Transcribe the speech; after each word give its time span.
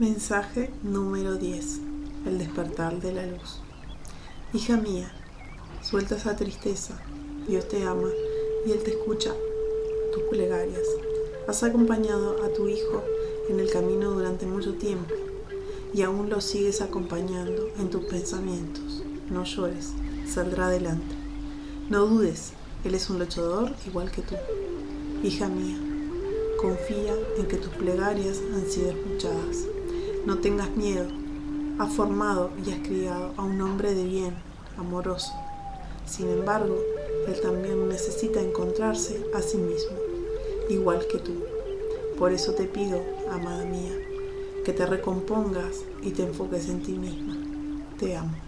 Mensaje 0.00 0.70
número 0.82 1.36
10. 1.36 1.78
El 2.26 2.38
despertar 2.38 3.00
de 3.00 3.12
la 3.12 3.26
luz. 3.26 3.60
Hija 4.52 4.76
mía, 4.76 5.12
suelta 5.82 6.16
esa 6.16 6.34
tristeza. 6.34 7.00
Dios 7.46 7.68
te 7.68 7.84
ama 7.84 8.08
y 8.66 8.72
Él 8.72 8.82
te 8.82 8.90
escucha 8.90 9.32
tus 10.12 10.24
plegarias. 10.24 10.82
Has 11.46 11.62
acompañado 11.62 12.42
a 12.42 12.48
tu 12.48 12.66
hijo 12.66 13.04
en 13.48 13.60
el 13.60 13.70
camino 13.70 14.10
durante 14.10 14.46
mucho 14.46 14.74
tiempo 14.74 15.14
y 15.94 16.02
aún 16.02 16.28
lo 16.28 16.40
sigues 16.40 16.80
acompañando 16.80 17.68
en 17.78 17.88
tus 17.88 18.04
pensamientos. 18.06 19.04
No 19.30 19.44
llores, 19.44 19.92
saldrá 20.26 20.66
adelante. 20.66 21.14
No 21.88 22.06
dudes, 22.06 22.52
Él 22.82 22.96
es 22.96 23.10
un 23.10 23.20
luchador 23.20 23.72
igual 23.86 24.10
que 24.10 24.22
tú. 24.22 24.34
Hija 25.22 25.46
mía, 25.46 25.78
confía 26.60 27.14
en 27.38 27.46
que 27.46 27.58
tus 27.58 27.72
plegarias 27.74 28.40
han 28.52 28.68
sido 28.68 28.90
escuchadas. 28.90 29.68
No 30.26 30.38
tengas 30.38 30.70
miedo. 30.70 31.06
Has 31.78 31.92
formado 31.92 32.50
y 32.64 32.70
has 32.70 32.78
criado 32.78 33.34
a 33.36 33.42
un 33.42 33.60
hombre 33.60 33.94
de 33.94 34.04
bien, 34.04 34.34
amoroso. 34.78 35.32
Sin 36.06 36.30
embargo, 36.30 36.78
él 37.26 37.40
también 37.42 37.88
necesita 37.88 38.40
encontrarse 38.40 39.22
a 39.34 39.42
sí 39.42 39.58
mismo, 39.58 39.96
igual 40.70 41.06
que 41.10 41.18
tú. 41.18 41.32
Por 42.18 42.32
eso 42.32 42.54
te 42.54 42.64
pido, 42.64 43.02
amada 43.30 43.64
mía, 43.64 43.92
que 44.64 44.72
te 44.72 44.86
recompongas 44.86 45.84
y 46.02 46.10
te 46.12 46.22
enfoques 46.22 46.68
en 46.68 46.82
ti 46.82 46.92
misma. 46.92 47.36
Te 47.98 48.16
amo. 48.16 48.43